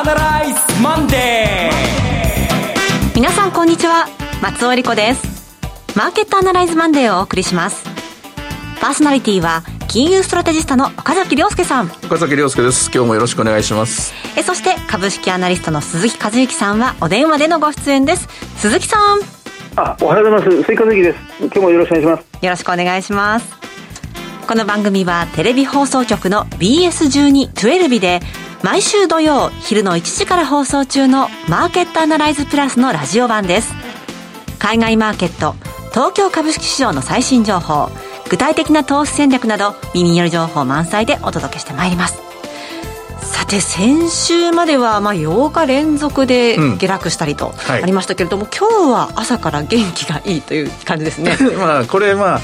[0.00, 3.14] アナライズマンデー。
[3.14, 4.08] 皆さんこんにちは。
[4.40, 5.60] 松尾英里子です。
[5.94, 7.84] マーケットアナライズマンデーをお送りします。
[8.80, 11.90] パーソナリティは金融ストラテジストの岡崎良介さん。
[12.06, 12.90] 岡崎良介です。
[12.90, 14.14] 今日もよろしくお願いします。
[14.38, 18.26] えそして株式アナリストの鈴木一之さんはお電話でのご出演です。
[18.56, 19.20] 鈴木さん。
[19.76, 20.62] あおはようございます。
[20.62, 21.18] 鈴木一之です。
[21.40, 22.44] 今日もよろしくお願いします。
[22.46, 23.60] よろしくお願いします。
[24.50, 28.20] この番組はテレビ放送局の BS12-12 で
[28.62, 33.72] 毎週土曜昼の1時から放送中のマーケットアナライズプラスのラジオ版です。
[34.58, 35.54] 海外マーケット
[35.92, 37.88] 東京株式市場の最新情報
[38.28, 42.20] 具体的な投資戦略など耳による情報満載でお届けしてまいります。
[43.22, 51.36] さて先週まではまあ8日連続で下落したりとありましたけれども、うんはい、今日は朝から元気がいいという感じですね。
[51.58, 52.40] まあこれまあ、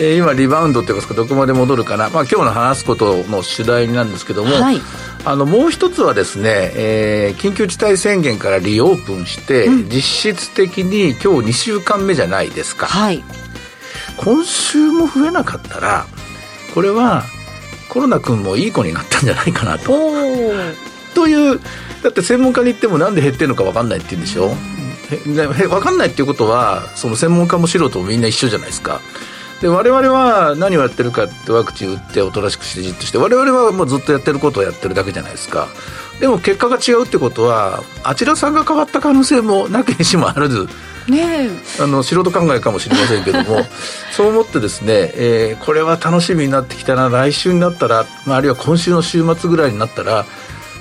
[0.00, 4.80] えー、今リバウンドって言いますかどこまで戻るかな、まあ、今日の話すことの主題なんですけども、はい、
[5.24, 13.22] あのもう一つはですね、えー、緊急事態宣言からリオープンして、うん、実質的に今日2週間目じゃないですか、はい、
[14.16, 16.06] 今週も増えなかったら
[16.74, 17.24] これは
[17.90, 19.92] コロナ君もいい子になったんじゃないかなと。
[21.14, 21.60] という
[22.02, 24.52] だって専門家に言ってもなんで減ってるのか分かんないって言うんでしょ、
[25.26, 29.00] うん、分かんないっていうことはその専門家も素人もみんな一緒じゃないですか。
[29.60, 35.68] で我々は何をやってるかってワクチン打っておとなしくしてじっとして我々はもうずっとやってることをやってるだけじゃないですか。
[36.18, 40.68] でも結果が違うってことはあちらさんが変わった可能性もなきにしもあらず
[41.08, 41.48] ね
[41.80, 43.66] あの素人考えかもしれませんけども
[44.12, 50.26] そう思ってですね、えー、これは楽しみになってきたな来週になったら、まあ、あるいは今週の週末ぐらいになったら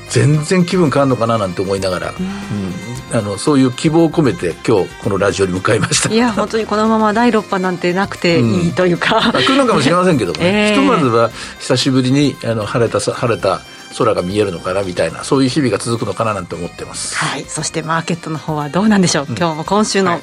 [0.09, 6.13] 全然気分変わるのかななんて思いながら、うん、あのそういう希望を込めて今日このラジオに向かいました。
[6.13, 13.61] いや本当にこのまま第6波なんてなくていいというか、うん、来るのかもしれませんけども、ね、えー、ひとまずは久しぶりにあの晴れた晴れた
[13.97, 17.15] 空が見えるのかなみたいなそういう日々が続くのかななんて思ってます。
[17.15, 17.45] はい。
[17.45, 20.21] そしてマーケットの方はどうなんでしょう、うん、今日も今週の、はい、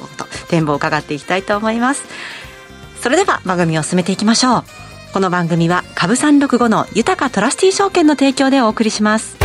[0.49, 2.03] 展望を伺っていきたいと思います。
[3.01, 4.63] それでは番組を進めていきましょう。
[5.13, 9.36] この番組は株三六五の豊トラスティ証券の提供でお送りします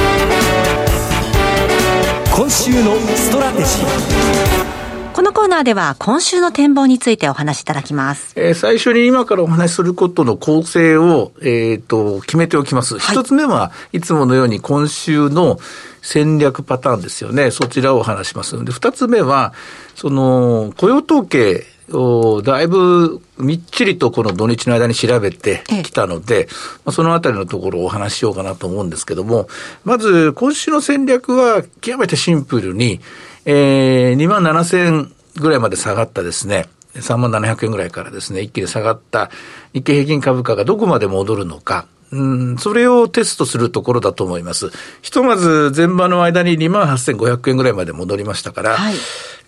[2.35, 8.33] 今週のストラテジーこのコーナーでは今週の展望についてお話しいただきます。
[8.37, 12.97] えー、最初に今からお話しすることの構成を、えっ、ー、と、決めておきます。
[12.97, 15.59] 一、はい、つ目はいつものように今週の
[16.01, 17.51] 戦略パターンですよね。
[17.51, 19.53] そちらをお話しますので、二つ目は、
[19.95, 26.49] その、雇用統計をだいぶみっちりとこの土日の間に調べてきたので、
[26.85, 29.49] まあ、そのあたりのところをお話ししようかなと思うんですけども、
[29.85, 33.01] まず今週の戦略は極めてシンプルに、
[33.45, 35.11] えー、2万7000
[35.41, 39.31] ぐらいまで下がったですね、3万700円ぐらいからですね、一気に下がった。
[39.73, 44.71] 日経平均株価がどこまで戻るのか、うん、それをテストするところだと思います。
[45.01, 48.95] ひとまず前場の間に2万8500円ぐらいまで戻りましたから、はい、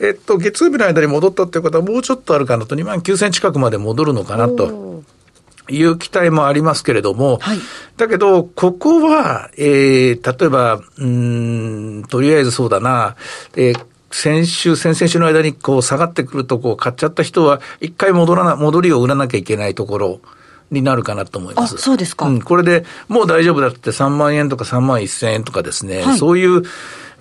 [0.01, 5.03] えっと、月曜日の間に戻ったっていうことはもうちょっとあるかなと、2万9000近くまで戻るのかなと。
[5.71, 7.59] いう期待もありますけれども、はい、
[7.97, 13.17] だけど、ここは、えー、例えば、うん、とりあえずそうだな、
[13.57, 20.21] えー先週、先々週の間にこう下がってくるとこを買っちゃった人は、一回戻らな、戻りを売らなきゃいけないところ
[20.71, 21.79] になるかなと思います。
[21.79, 22.27] そうですか。
[22.27, 26.63] うん、これでもう大丈夫だって3万円とか3万1千円とかですね、はい、そういう、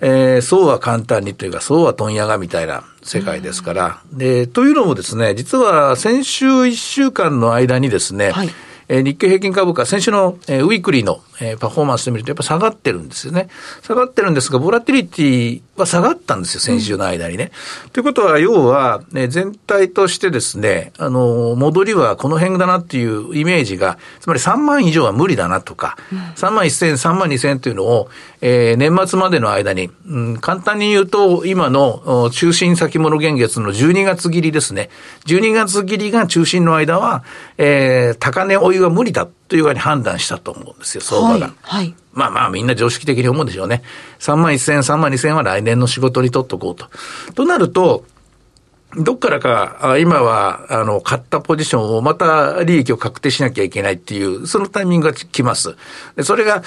[0.00, 4.00] えー、そうは簡単にというか、そうは問屋がみたいな世界ですから。
[4.12, 8.50] で、というのもですね、実は先週1週間の間にですね、はい
[8.88, 13.48] えー、日経平均株価、先週の、えー、ウィークリーの、えー、パフォーマンスで見るとやっぱ下がってるんですよね。
[13.82, 17.50] 下がってるんですが、ボラティリティは下がったんですよ、先週の間にね。
[17.84, 28.08] うん、ということは、要は、ね、全体としてですね、あの、戻りはこの辺だなっていうイメージが、つまり3万以上は無理だなとか、うん、3万1000、3万2000というのを、
[28.40, 34.90] えー、年末までの間に、うん、簡単に言うと、今の中心先物現月の12月切りですね。
[35.26, 37.24] 12月切りが中心の間は、
[37.58, 41.46] えー、高値追いは無理だというふうに判断したと思うんですよ、相場が。
[41.46, 41.54] はい。
[41.62, 43.82] はい、まあまあみんな常識的に思うんでしょうね。
[44.20, 46.86] 3万1000、3万2000は来年の仕事に取っとこうと。
[47.34, 48.04] となると、
[48.96, 55.76] どっからか、今は、あの、買ったポジションをまた利益を確定しなきゃいけないっていう、そのタイミングが来ます。
[56.16, 56.62] でそれが、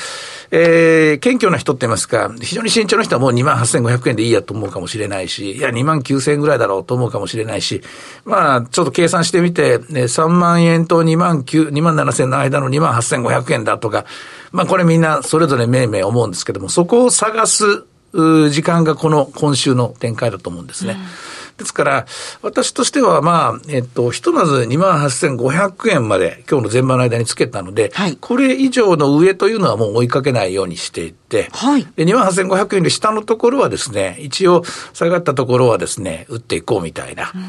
[0.52, 7.82] えー、謙虚な人って言いますか、非常に慎重な人はもう28,500円でいいやと思うかもしれないし、いや、29,000円ぐらいだろうと思うかもしれないし、
[8.26, 14.06] まあ、ちょっと計算してみて、ね、3万円と2万9、2万7,000円の間の28,500円だとか、
[14.52, 17.84] まあ、これみんなそれぞれめいめい思うんですけども、そこを探す、
[18.14, 20.94] 時間がこの今週の展開だと思うんですね。
[20.94, 22.06] うんですから、
[22.42, 34.64] 私としては、まあ、えっと、ひとまず28,500円まで今日の前場の間につけたので、はい、これ以上の上というのはもう追いかけないようにしていて、はい、で28,500円より下のところはですね、一応
[34.94, 37.42] 下がったところはですね、打っていこうみたいな、うん、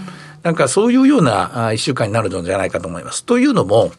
[0.43, 3.25] なんかそういうような一週間になるのではないかと思います。
[3.25, 3.93] というのも、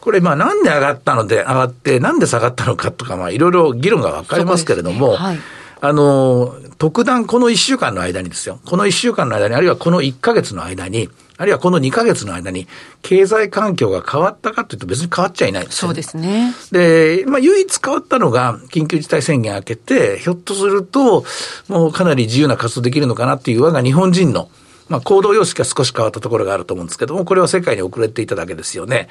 [0.00, 5.16] これ、まあ、なんで上がったので、上がって、なんで下がったのかとか、まあ、いろいろ議論が分かりますけれども、ね。
[5.16, 5.38] はい、
[5.86, 12.66] あの、特段この1週間の間にですよ、この1週間の間に、あるいはこの1ヶ月の間に、あるいはこの2ヶ月の間に、
[13.02, 16.54] 経済環境が変わったかというと別に変わっちゃいないんですよ、ね、そうですね。
[16.72, 21.24] で、まあ、唯一変わったのが、緊急事態宣言明けて、ひょっとすると、
[21.68, 24.48] もうかなり自由な活動できるのかなっていう我が日本人の、
[24.88, 29.08] まあ、行動様式が少し変わったところがあると思うんですけども、これは世界に遅れていただけですよね。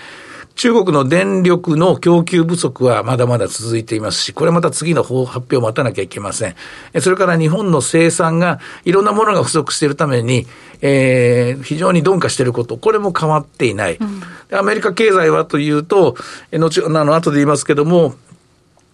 [0.56, 6.56] 中国の電力の供給不足はまだまだ続いていますし、これまた次の発表を待たなきゃいけません。
[7.02, 10.48] それから日本の生産がいろんなものが不足しているために、
[10.82, 13.98] えー、非常に鈍化していること、これも変わっていない。
[13.98, 16.16] うん、アメリカ経済はというと、
[16.52, 18.16] 後、あの、後で言いますけども、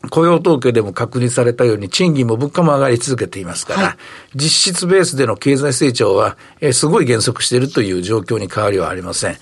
[0.10, 3.96] 雇用統計でも確認されたように、賃金も物価も上がり続けていますから、はい、
[4.36, 9.38] 実質ベースでの経済成長は、えー、すごい減速しているという状況に変わりはありません。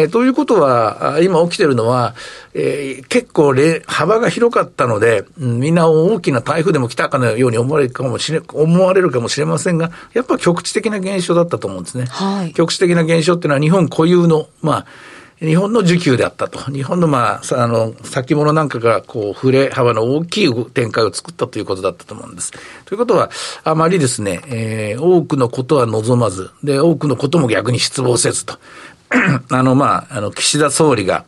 [0.00, 2.14] えー、ということは、今起きているのは、
[2.54, 3.54] えー、結構
[3.86, 12.06] 幅が広かったので、うん、みんな大きな台風でも来たかのように思われるかもしれ、思われるかもしれませんが、やっぱ局地的な現象だったと思うんですね。
[12.06, 14.86] はい、局地的な現象っていうのは日本固有の、まあ、
[15.40, 16.70] 日本の需給であったと。
[16.70, 22.52] 日本のまあ、あの、先物なんかが、こう、触れ幅の大きい展開を作ったということだったと思うんです。
[22.84, 23.30] ということは、
[23.64, 28.58] あまりですね、えー、多くのことは望まず、で、多くのことも逆に失望せずと。
[29.50, 31.24] あの、まあ、あの、岸田総理が、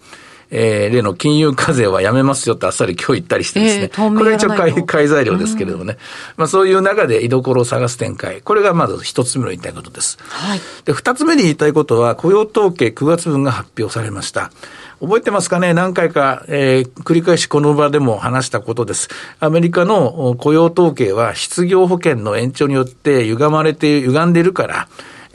[0.54, 3.82] えー、例の金融課税はやめますよってあっさり今日言ったりしてですね。
[3.84, 5.94] えー、これは一応買買い材料ですけれどもね。
[5.94, 5.98] うん、
[6.36, 8.42] まあそういう中で居所を探す展開。
[8.42, 10.18] これがまず一つ目の言いたいことです。
[10.20, 10.60] はい。
[10.84, 14.52] で、二つ目に言いたいことは、雇用統計9月分が発表されました。
[15.00, 15.72] 覚えてますかね？
[15.72, 19.08] 何回か、えー、繰り返しこの場でも話したことです。
[19.40, 24.88] アメリカの雇用統計は失業保険の延長によって歪まれて、歪んでいるから、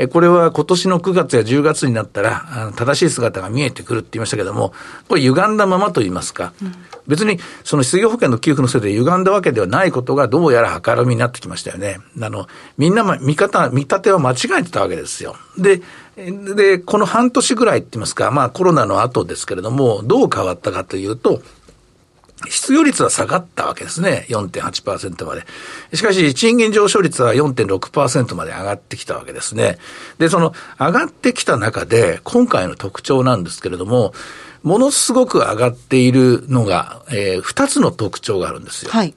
[0.05, 4.73] これは今年の9月や10月になったら、正しい姿が見えてくるって言いましたけども、
[5.07, 6.75] これ歪んだままと言いますか、うん、
[7.07, 11.97] 別にその失業保険の給付のせいで歪んだわけではないことがどうやら計らみになってきましたよね。
[12.21, 12.47] あの、
[12.77, 15.35] みんな見方、見立ては間違えてたわけですよ。
[15.57, 15.81] で、
[16.55, 21.41] で、この半年ぐらいって言いますか、まあコロナの後ですけれども、どう変わったかというと、
[22.49, 24.25] 失業率は下がったわけですね。
[24.29, 25.45] 4.8%まで。
[25.93, 29.79] しかし、賃金上昇率は4.6%まで上がってきたわけですね。
[30.19, 34.13] で、その上がってきた中で、今回の特徴なんですけれども、
[34.61, 38.91] ものすごく上がっているのが、えー、2つの特徴があるんですよ。
[38.91, 39.15] はい。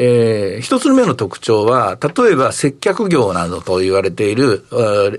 [0.00, 4.64] えー、一つ目の特徴は、例えば接客業などと言われている、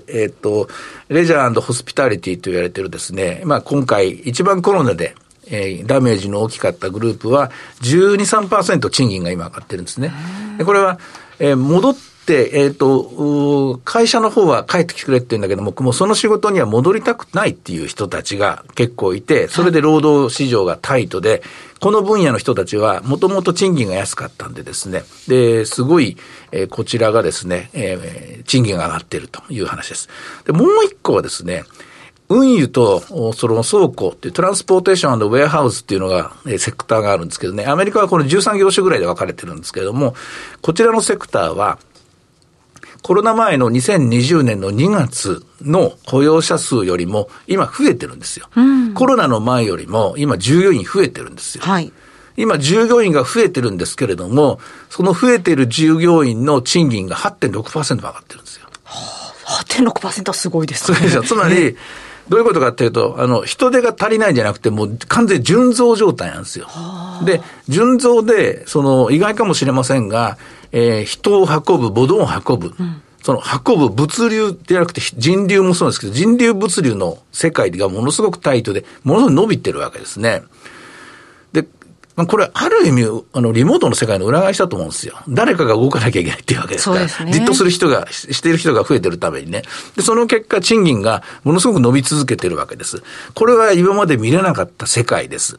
[0.08, 0.68] えっ、ー、と、
[1.08, 5.14] レジャーホスピタリティと言われているですね、まあ今回一番コロナで
[5.50, 7.50] えー、ダメージの大きかったグループは、
[7.82, 8.16] 12、
[8.48, 10.12] 3%賃金が今上がってるんですね。
[10.58, 10.98] でこれは、
[11.38, 11.94] えー、戻っ
[12.26, 21.42] て、えっ、ー、と、会社の方は帰ってきてくれって言うんだけども、もうその仕事には戻りたくないっていう人たちが結構いて、それで労働市場がタイトで、
[21.80, 26.16] この分野の人たちは、もともと賃金が安かったんでですね、で、すごい、
[26.52, 30.08] えー、こちらがですね、えー、賃金が上がってるという話です。
[30.44, 31.64] で、もう一個はですね、
[32.30, 33.00] 運輸と、
[33.34, 40.14] その倉庫っていうトランスポーテーションウェアハウスっていうのが、えセクターがあるんですけどね、アメリカはこの13業種ぐらいで分かれてるんですけれども、
[40.62, 41.78] こちらのセクターは、
[43.02, 48.48] コロナ前の2020年の2月の雇用者数よりも今増えてるんですよ。
[48.54, 51.64] うん、コロナの前よりも今従業員増えてるんですよ。
[51.64, 51.92] はい。
[52.36, 58.66] 今従業員が増えてるんですけれども、その増えてる従業員の賃金が8.6%上がってるんですよ。
[58.84, 60.96] はあ、8.6%はすごいですね。
[60.96, 61.22] そうですよ。
[61.22, 61.76] つまり、
[62.30, 66.68] どういうことかっていうと、あの、人手が足りないんじゃなくて、もう完全純増状態なんですよ。
[67.24, 70.38] で、純増で、その、意外かもしれませんが、
[70.70, 72.72] えー、人を運ぶ、物を運ぶ。
[72.78, 80.42] うんその運ぶ物流ではなくて人流もそうですけど、人流物流の世界がものすごくタイトで、ものすごく伸びてるわけですね。
[82.26, 85.16] これ、ある意味、あの、リモートの世界の裏返しだと思うんですよ。
[85.28, 87.24] 誰かが動かなきゃいけないっていうわけですから。
[87.24, 89.62] ね、じっとする人が、している人が増えてるためにね。
[89.96, 93.02] で、その結果、賃金がものすごく伸び続けてるわけです。
[93.34, 95.58] これは今まで見れなかった世界です。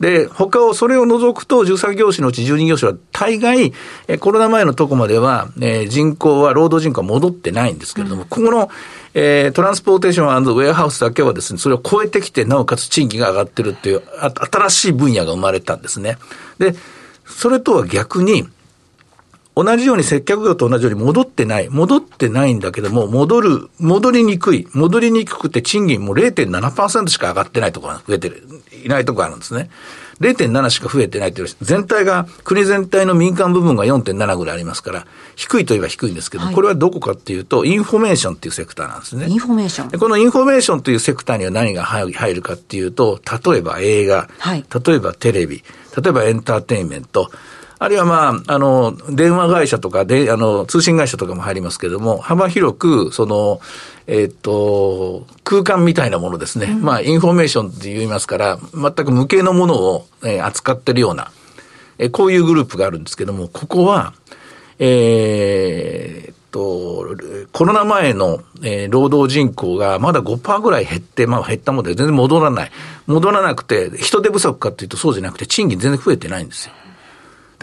[0.00, 3.72] で、他を、それを除くと、13業種のうち12業種は大概、
[4.08, 8.70] えコロナ前のとこまでは、え人口は、労働人口は戻ってないんですけれども、うん、ここの、
[9.14, 16.16] えー、トランスポーテーションウェアハウスだけはですね、それを超えてきて、なおかつ賃金が上がってるっていう、新しい分野が生まれたんですね。
[16.58, 16.74] で、
[17.26, 18.48] それとは逆に、
[19.54, 21.68] 同じように接客業と同じように戻ってない。
[21.68, 24.66] 戻ってないんだけども、戻る、戻りにくい。
[24.72, 28.42] 戻りにくくて賃金も0.7%しか上がってないところが増えてる、
[28.82, 29.68] いないところがあるんですね。
[30.22, 39.26] 0.7しか増えてないという全体が、国全体の民間部分が4.7ぐらいありますから、低いといえば低いんですけど、はい、これはどこかっていうと、インフォメーションっていうセクターなんですね。
[39.28, 39.98] インフォメーション。
[39.98, 45.64] このインフォメーションというセクターには何が入るかっていうと、例えば映画、はい、例えばテレビ、
[46.00, 47.30] 例えばエンターテインメント、
[47.82, 53.60] あるいはまあ、あの、電話会社とかで、あの、通信会社とかも入りますけれども、幅広く、その、
[54.06, 56.66] えっ、と、空間みたいなものですね。
[56.66, 61.32] うん、まあ、インフォメーションって言いますから、全く無形のものを、えー、扱ってるような、
[61.98, 64.14] えー、こういうグループがあるんですけども、ここは、
[64.78, 67.16] えー、と、
[67.50, 72.70] コロナ前の、えー、労働人口がまだ5%ぐらい減って、まあ減ったもので全然戻らない。
[73.06, 76.74] 戻らなくて、人手不足かっていうとそうじゃなくて、賃金全然増えてないんですよ。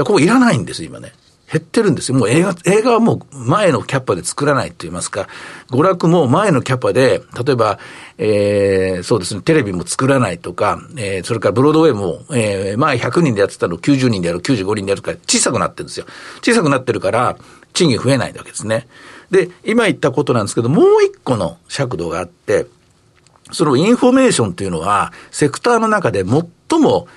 [0.03, 1.13] ここいらないんです、今ね。
[1.51, 2.17] 減ってるんですよ。
[2.17, 5.27] もう映画、映画はもう前のキャパで作らないと言いますか、
[5.71, 7.79] 娯楽も前のキャパで、例えば、
[8.19, 16.05] えー、そうですね、テレビも作らないとか、えー、それからブロードウェイも、えー、前100人でやってたの90人でやる、95人でやるから小さくなってるんですよ。
[16.43, 17.35] 小さくなってるから、
[17.73, 18.87] 賃金増えないわけですね。
[19.31, 22.67] で、今言ったことなんですけど、もう一個の尺度があって、
[23.51, 27.07] そのインフォメーションというのは、セクターの中で最も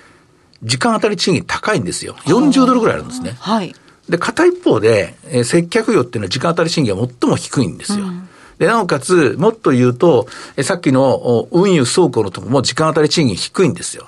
[0.62, 2.14] 時間当たり賃金高いんですよ。
[2.24, 3.36] 40ドルぐらいあるんですね。
[3.38, 3.74] はい。
[4.08, 8.04] で、片一方で、えー、接客業っていうのは時間当たり賃金が最も低いんですよ。
[8.04, 8.28] うん、
[8.58, 10.26] で、なおかつ、もっと言うと、
[10.56, 14.06] えー、さっきの運輸倉庫のとこも時間当たり賃金低いんですよ。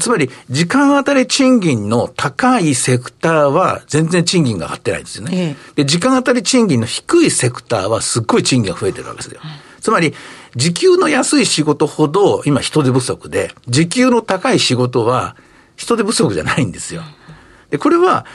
[0.00, 5.30] つまり、時間当たり賃金の高いセクターは全然賃金が上がってないんですよね。
[5.32, 9.40] ええ、で、時間当たり賃金の低いセクターはすっごい賃金が増えてるわけですよ。
[9.80, 10.12] つまり、
[10.56, 15.36] 時給の安い仕事ほど今人手不足で、時給の高い仕事は
[15.76, 17.02] 人手不足じゃないんですよ。
[17.70, 18.26] で、これは、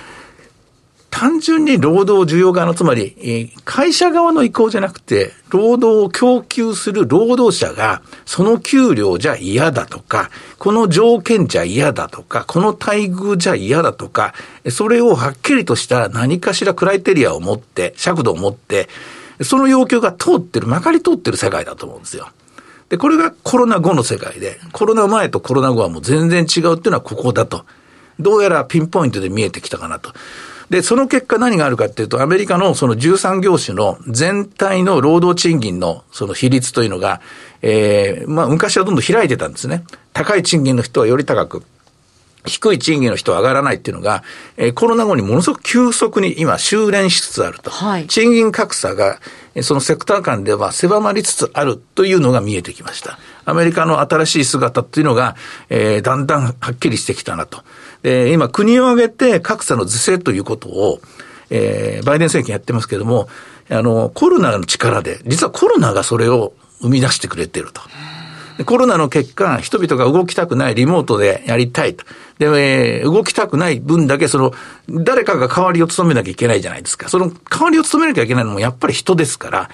[1.12, 14.34] 単純に労働需要側の、つまり、会社側の意向じゃなくて、労働を供給する労働者が、その給料じゃ嫌だとか、この条件じゃ嫌だとか、この待遇じゃ嫌だとか、
[14.70, 18.88] それをはっきりとした何かしらクライテリアを持って、尺度を持って、
[19.42, 22.30] その要求が通ってる、まかり通ってる世界だと思うんですよ。
[22.92, 27.66] で、これがコロナ後の世界で、コロナ前とコロナ後はもう全然違うっていうのはここだと。
[28.20, 30.12] どうやらピンポイントで見えてきたかなと。
[30.70, 37.22] で、その結果何があるかっていうと、アメリカのその13業種の全体の労働賃金のその比率というのが、
[37.62, 39.86] ええー、まあ昔はどんどん開いてたんですね。
[40.12, 41.64] 高い賃金の人はより高く、
[42.46, 44.24] 低い賃金の人は上がらないっていうのが、
[44.58, 47.70] えー、コロナ後にものすごく急速に今修練しつつあると。
[47.70, 49.20] はい、賃金格差が、
[49.62, 53.20] そのセクター間では狭まりつつあるというのが見えてきました。
[53.46, 55.36] アメリカの新しい姿っていうのが、
[55.70, 57.64] えー、だんだんはっきりしてきたなと。
[58.02, 61.00] で、今国を挙げて格差の是正ということを、
[61.50, 63.28] えー、バイデン政権やってますけれども、
[63.70, 67.82] あの、コロナの力で、実はコロナがそれを生み出してくれてると。
[68.66, 72.06] コロナの結果、人々が動きたくない、リモートでやりたいと。
[72.40, 72.48] で、
[73.00, 74.54] えー、動きたくない分だけ、その、
[74.90, 77.10] 誰かが代わりを務めなきゃいけないじゃないですか。
[77.10, 79.70] その代わりを務めなきゃいけないのもやっぱり人ですから、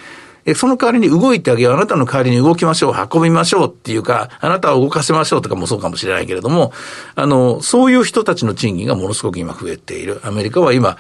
[0.48, 1.74] え、その代わりに動いてあげよう。
[1.74, 3.10] あなたの代わりに動きましょう。
[3.14, 6.72] 運びましょうっていうか、あなたを動かせましょうとかもそうかもしれないけれども、
[7.16, 10.22] あの、そういう人たちの賃金がものすごく今増えている。
[10.24, 10.98] アメリカは今、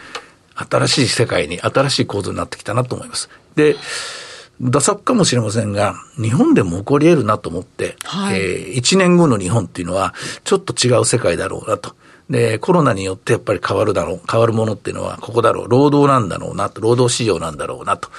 [0.53, 3.29] 新しい世界に、新しい構造になってきたなと思います。
[3.55, 3.77] で、
[4.62, 11.96] 打作かもしれませんが、日本でも起こり得るなと思って、はい、えー、1年後の日本っていうのは、ちょっと違う世界だろうなと。
[12.30, 18.10] で、コロナによってやっぱり変わるだろう、変わるものっていうのはここだろう、労働なんだろうなと、労働市場なんだろうなと。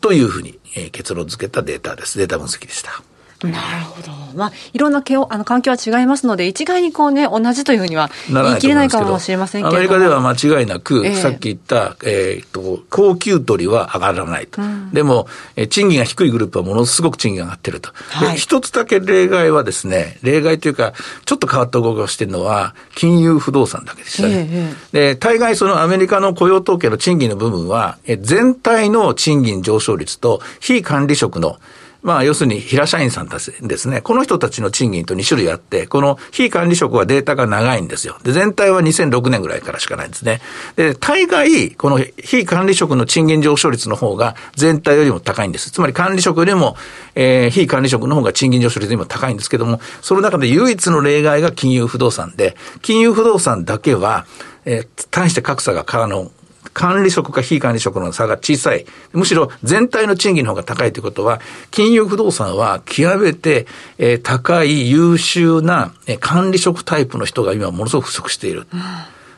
[0.00, 2.18] というふうに、えー、結論付けたデータです。
[2.18, 3.02] データ分析でした。
[3.52, 4.24] なるほど。
[4.34, 14.60] まあ、いろんなけあの環境は違いますので、一概にこうね、同じというふうには言い切れないかもしれませんけどアメリカでは間違いなく、えー、さっき言った、えー、っと、高給取りは上がらないと。
[14.60, 17.90] うん、でも、えー、賃金が低いグループはものすごく賃金が上がってると。
[18.10, 20.92] はい、一つだけ例外はですね、例外というか、
[21.24, 24.48] ちょっと変わった動きをしてるのは、金融不動産だけでしたね。
[24.50, 31.58] えー、で、大概そのアメリカの雇用統計の賃金の部分は、え全体の賃金上昇率と非管理職の
[32.04, 34.02] まあ、要するに平社員さんたちですね。
[34.02, 38.18] この人たちの賃金と2種類あって、この非管理職はデータが長いんですよ。
[38.22, 40.42] で、全体は2006年ぐらいからしかないんですね。
[40.76, 45.70] で、大概、この非管理職の賃金上昇率の方が全体よりも高いんです。
[45.70, 46.76] つまり管理職よりも、
[47.14, 54.26] えー、非管理職の方が賃金上昇率よりも高いんですけども、その中で唯一の例外が金融不動産で、金融不動産だけは、
[54.66, 56.30] えー、対して格差が、あの、
[56.74, 58.84] 管理職か非管理職の差が小さい。
[59.12, 61.40] むしろ全体の賃金の方が高いということは、
[61.70, 63.66] 金融不動産は極めて、
[63.96, 68.66] え、高い優秀な、え、管理職タイプの人が今ものすごく不足している。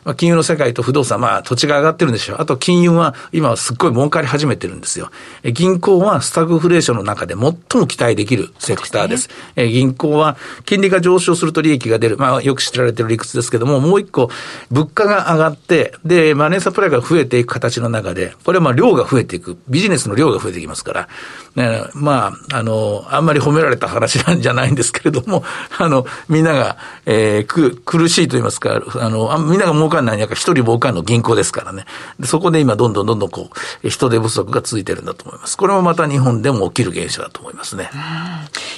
[0.07, 2.37] まあ、金融の世界と不動産、まあ、土地が上がってるんでしょう。
[2.41, 5.11] あと、金融は今はすっごい儲かり始めてるんですよ。
[5.43, 7.41] え銀行はスタグフレーションの中で最
[7.81, 9.29] も期待できるセクターです。
[9.29, 12.17] ですね、え銀行は金利が上昇すると利益が出る。
[12.19, 14.31] まあ、よく知られてる理屈ですけども、もう一個、
[14.71, 19.59] 物価が上がって、で、マネーサプライが増えていく形の中で、これはまあ量が増えていく。
[19.69, 21.09] ビジネスの量が増えてきますから、
[21.57, 25.43] ね、まあ、あの、あんまり褒められた話なんじゃないんですけれども、
[25.79, 31.85] あの、みんなが、えー、く、苦しいと言いますか、あの、あみんなが儲かんない中、一人儲かんの銀行ですからね。
[32.19, 33.51] でそこで今、どんどんどんどんこ
[33.85, 35.57] う、人手不足が続いてるんだと思います。
[35.57, 37.91] これもまた日本でも起きる現象だと思いますね。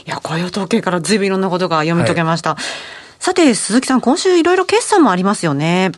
[0.07, 2.51] いや、雇用統計からずいぶんいろんなことが読み解けました。
[2.51, 2.59] はい、
[3.19, 5.93] さて、鈴木さん、今週いろいろ決算もありますよね。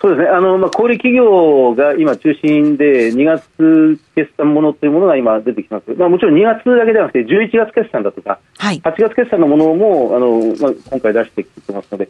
[0.00, 12.08] そうですね、あのまあ、小売企業が今、中心で、2月決算ものというものが今、出てきます、まあ、もちろん2月だけではなくて、11月決算だとか、はい、8月決算のものもあの、まあ、今回出してきてますので、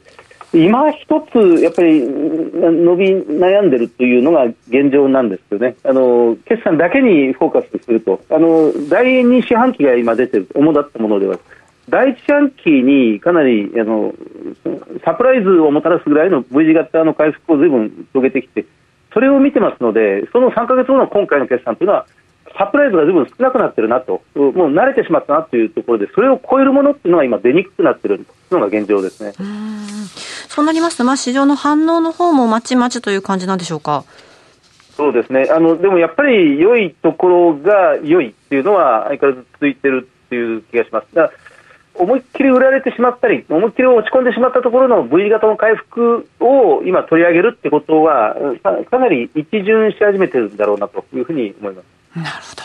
[0.56, 11.38] 今一つ、やっぱり伸び悩んでるというのが現状なんですよね、あの決算だけにフォーカスすると、あの第2四半期が今出てる、主だったものでは、
[11.90, 14.14] 第一四半期にかなりあの
[15.04, 18.64] サプライズをもたらすぐらいの V 字型の回復をずいぶん遂げてきて、
[19.12, 22.06] それを見てますので、その3か月後の今回の決算というのは、
[22.58, 29.32] サプライズがずいぶん少なくなってるなと、もう慣れてしまったなというところで、それを超えるものっていうのが今、出にくくなってるのが現状ですね。
[30.48, 34.04] そうなりますと、まあ、市場の反応の方もまちまちという感じなんでしょうか？
[34.96, 41.14] そうですねあのでもやっぱり良いところが良いっていうのは相変わらず続いてるっていう気がします。
[41.14, 41.30] だ
[41.98, 48.36] 思いっきり売られてしまったり、思いっきり落ち込んでしまったところの V 型の回復を今取り上げるってことは、
[48.90, 51.95] かなり一巡し始めてるんだろうなというふうに思います。
[52.16, 52.62] なるほど。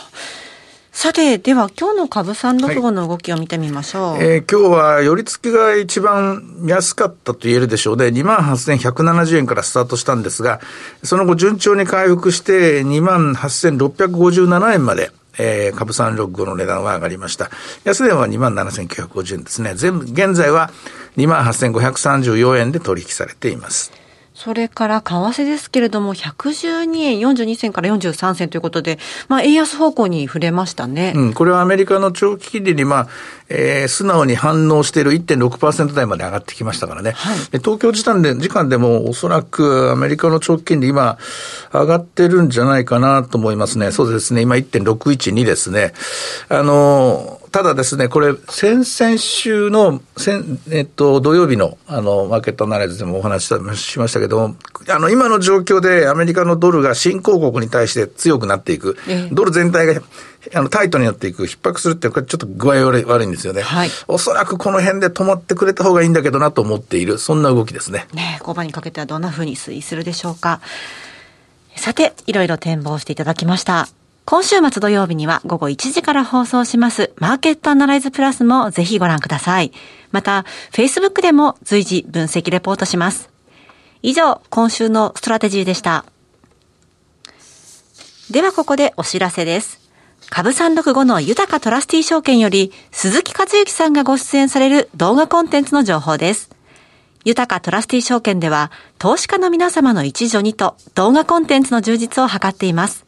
[0.92, 4.12] さて、では今日の株三六五の動きを見てみましょう。
[4.12, 8.06] はい、えー、今日は寄り付きが一番安かったと言えるでしょうね。
[8.06, 10.60] 28,170円からスタートしたんですが、
[11.02, 17.50] その後順調に回復して28,657円までえー、株365の値段は上がりました。
[17.84, 19.74] 安値は27,950円ですね。
[19.74, 20.70] 全部、現在は
[21.16, 24.01] 28,534円で取引されています。
[24.42, 31.12] それから為替ですけれども、112円42銭から43銭ということで、まあ、円安方向に触れましたね。
[31.14, 33.08] うん、これはアメリカの長期金利に、まあ、
[33.48, 37.12] えー、素直に反応している1.6%台まで上がってきましたからね。
[37.12, 41.18] はい、東京時間で、時間でもおそらくアメリカの長期金利今、
[41.72, 43.92] 上がってるんじゃないかなと思いますね。
[43.92, 44.42] そうですね。
[44.42, 45.92] 今1.612ですね。
[46.48, 54.56] あの、ただですね、これ、先々週の、先えっと、土曜日の、あの、マーケットアナライズでもお話ししましたけども、
[54.88, 60.00] あの、今の状況でアメリカのドルが新興国に対して強くなっていく、えドル全体が、
[60.54, 63.60] あの、タイトになっていく、逼迫するって、これちょっと具合悪い悪いんですよね。
[63.60, 63.90] はい。
[64.08, 68.06] おそらくこの辺で止まってくれた方がいいんだけどなと思っている、そんな動きですね。
[68.14, 70.60] ね5番にかけてはどんなふうに推移するでしょうか。
[71.76, 73.88] さて、いろいろ展望していただきました。
[74.24, 79.72] 今週末土曜日には午後1時から放送しますマーケットアナライズプラスもぜひご覧ください。
[80.10, 83.30] また、Facebook でも随時分析レポートします。
[84.02, 86.04] 以上、今週のストラテジーでした。
[88.30, 89.80] ではここでお知らせです。
[90.30, 96.50] 株365の豊かトラスティ証券より鈴木和之さんがご出演される動画コンテンツの情報です。
[97.24, 103.04] 豊かトラスティ証券では投資家の皆様の一助にと動画コンテンツの充実を図っています。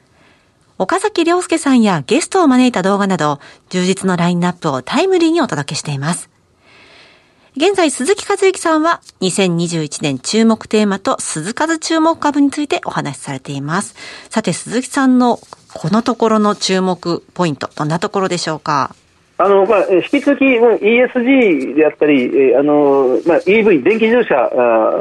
[0.77, 3.39] 岡崎良介さんやゲストを招いた動画など、
[3.71, 6.31] 充実のラインナップをタイムリーにお届けしています。
[7.57, 13.95] 現在、鈴木和之さんは2021年注目テーマと鈴数注目株についてお話しされています。
[14.29, 15.39] さて、鈴木さんの
[15.73, 18.97] このところの注目ポイント、どんなところでしょうか？
[19.37, 24.37] あのまあ、引き続き ESG であったり、あのまあ、EV、電気自動車、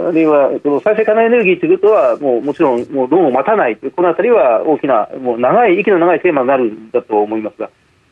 [0.08, 7.70] あるいはその再生可能エネルギーということは、もうもちろん、もうどうも待たない、このあたりは大きな、もう長い、息の長いテーマになるんだと思いますが、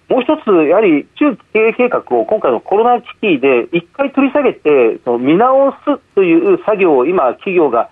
[0.10, 7.90] もう一つ、やはり中期経営計画を今回のコロナ危機で一回取り下げて、その見直すという作業を今、企業が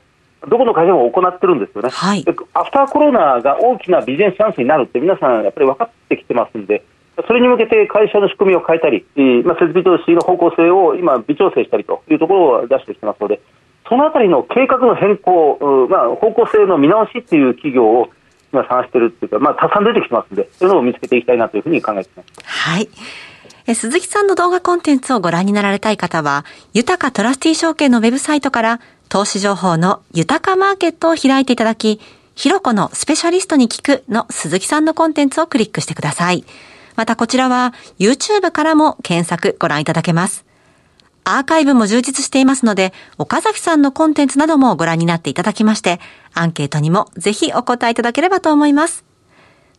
[0.48, 6.84] どこの会社も行ってるんですよね、はい、アフターコロナが大きなビジネスチャンスになるって皆さんやっぱり分かってきてますんで、
[7.27, 9.05] それに向けて会社の仕組みを変えたり、
[9.43, 13.41] まあ、設備投資の方向性を今、微調整したりというところを出してきてますので、
[13.88, 18.10] そのあたりの計画の変更、まあ、方向性の見直しっていう企業を
[18.53, 22.29] 今探してるっていうか、まあ、たくさん出てきてますんで、そういうのを見つけていきたいなというふうに考えています。
[22.43, 22.89] はい。
[23.67, 28.79] え鈴木さんの動画コンテンツをご覧になられたい方は、豊かトラスティ証券のウェブサイトから、
[29.10, 31.99] 投資情報の豊かマーケットを開いていただき、
[32.36, 36.45] ひろこのスペシャリストに聞くの鈴木さんのコンテンツをクリックしてください。
[36.99, 40.43] またこちらは YouTube からも検索ご覧いただけます。
[41.23, 46.01] アーカイブも充実していますので、岡崎さんのコンテンツなどもご覧になっていただきまして、
[46.33, 49.05] アンケートにもぜひお答えいただければと思います。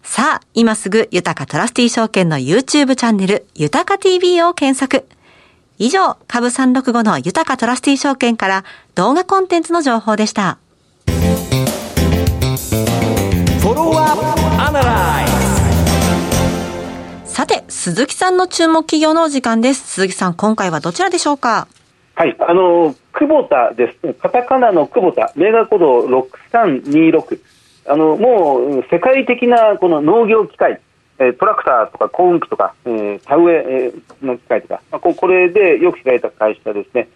[0.03, 5.07] さあ、今すぐ、豊かトラスティ証券の YouTube チャンネル、豊か TV を検索。
[5.77, 10.57] 以上、株365の豊かトラスティ証券から動画コンテンツの情報でした。
[11.07, 15.20] フォロワーアナライ
[17.41, 19.95] さて、鈴木さんの注目企業のお時間です。
[19.95, 21.69] 鈴木さん、今回はどちらでしょうか？
[22.15, 24.13] はい、あの、久保田です。
[24.13, 27.41] カタカナの久保田、メガコド6326。
[27.87, 30.83] あの、もう世界的なこの農業機械、
[31.19, 37.09] えトラクターとか耕運機とか、えー、田植えの機械とか、まあ、ここれでよく知られた会社ですね。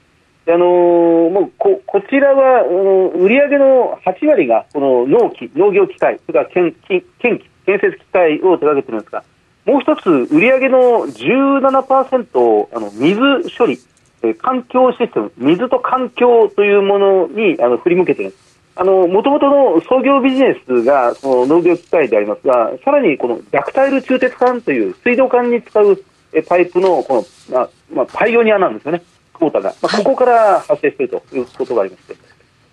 [0.49, 9.23] あのー、もうここちらは、うん、売上の8割がこの農機、農業機械、それから建建建建設機械を手掛けてるんですが、
[9.67, 13.19] もう一つ、売上の17%をあの水
[13.57, 13.79] 処理、
[14.23, 18.35] え環境システム、水と環境というものにあの振り向けている
[18.83, 26.03] もともとの創業ビジネスがその農業機械でありますが、さらにこのダクタイル中鉄管という水道管に使う
[26.49, 27.25] パイプのこの、
[27.57, 32.17] まあまあ、パイオニアなんですよね、クォータが、まあ、ここから発生しているということがありまして、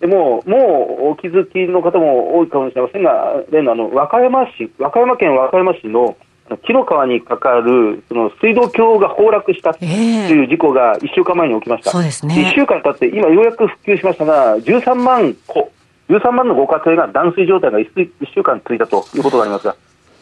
[0.00, 6.16] でももうお気づきの方も多いかもしれませんが、例のあの和歌山市、和歌山県和歌山市の
[6.58, 15.70] 紀の川にかかるその水道橋が崩落したという事故が1週間前に起きました、そうですね、1週間経って、今、ようやく復旧しましたが、13万戸、
[16.08, 19.76] 13万のご家庭が断水状態が 1, 1週間続いたということがありますが、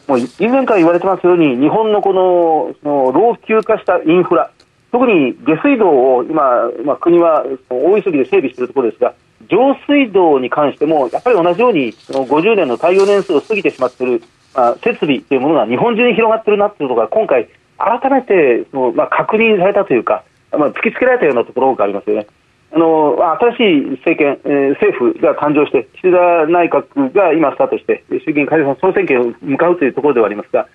[0.07, 4.51] もう以前から言われてますように、日本のこのその老朽化したインフラ、
[4.91, 9.13] 特に下水道を今、まあ、国は大急ぎで整備しているところですが、
[9.49, 22.27] 上水道に関しても、やっぱり同じように、その50年の耐用年数を過ぎてしまっている、まあ、設備というものが日本中に広がっているなということが、今回、改めてその、まあ、確認されたというか、まあ、突きつけられたようなところがありますよね。
[22.73, 30.67] あの新しい政権、えー、政府が誕生して、岸田内閣が今スタートして、衆議院解散総選挙に向かうというところではありますが、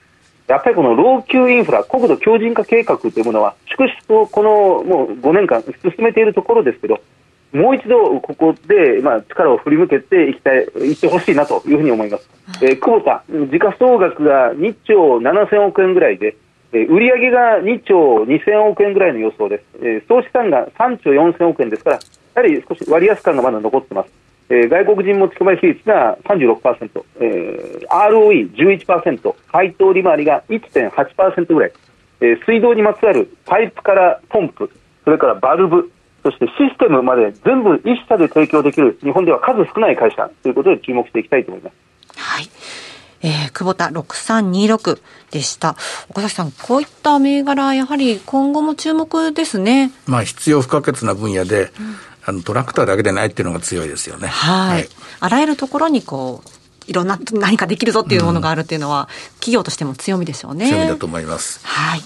[0.47, 7.01] やっぱりこの老朽インフラ、国土強靭化計画というものは、粛々とこのもう5年間進めているところですけど、
[7.57, 12.29] もう一度ここで、まあ、力を振り向けていきたい、いってほしいなというふうに思います。
[12.63, 16.37] えー、久保田、時価総額が2兆7000億円ぐらいで、
[16.73, 19.65] えー、売上が2兆2000億円ぐらいの予想です。
[19.81, 24.11] えー、総資産が3兆4000億円ですから、やはり少し割安感がまだ残ってます。
[24.49, 31.73] えー、外国人持ち込み比率が36%、えー、ROE11%、配当利回りが1.8%ぐらい、
[32.21, 34.71] えー、水道にまつわるパイプからポンプ、
[35.05, 35.91] それからバルブ、
[36.27, 41.75] そしてシステムまで全部一社で提供できる日本では数少ない会社ということで注目していきたいと思います。
[42.17, 42.49] はい。
[43.23, 45.77] えー、久保田6326でした。
[46.09, 49.93] 岡崎さん、こういった銘柄、やはり今後も注目ですね。
[50.09, 51.71] まあ、必要不可欠な分野で、うん、
[52.25, 54.27] あのトラクターだけでないっていうのが強いですよね。
[54.27, 54.89] はいはい、
[55.21, 56.51] あらゆるところにこう、
[56.89, 60.69] いろんな何かできるぞっていうものがあるっていうのは、うん、企業としても強みでしょうね。
[60.69, 61.65] 強みだと思います。
[61.65, 62.01] はい。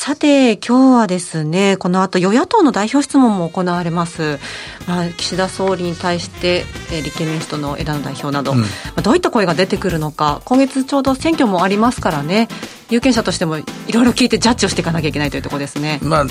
[0.00, 4.38] さて、今日はですね、この後与野党の代表質問も行われます。
[4.86, 12.46] まあ、岸田総理に対して、えー、立憲民主党の枝野代表など、うん、まあ、どういった声が出てくるのか、今月ちょうど選挙もありますからね、
[12.90, 15.98] 有権者としてもいろいろ聞いてジャッジをしていかなきゃいけないというところですね。
[16.00, 16.24] まあ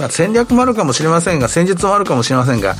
[0.00, 2.74] まあ、戦略もあるかもしれませんが、戦術もあるかもしれませんが、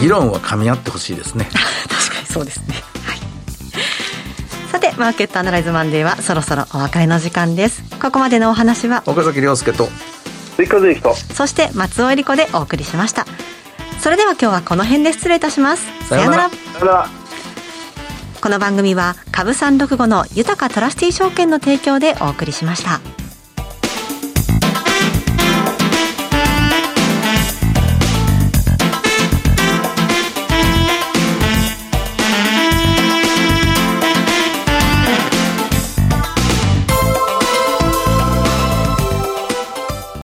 [0.00, 1.48] 議論は噛み合ってほしいですね。
[1.88, 2.95] 確かにそうですね。
[4.76, 7.82] さてマーケットアナライズマンデーはそろそろお別れの時間です。
[7.98, 9.88] ここまでのお話は岡崎亮介と
[10.56, 11.14] 追加税と。
[11.14, 13.24] そして松尾恵里子でお送りしました。
[14.00, 15.86] それでは今日はこの辺で失礼いたします。
[16.06, 16.50] さような
[16.82, 17.08] ら。
[18.42, 23.00] この番組は株三六五の豊かトラスティ証券の提供でお送りしました。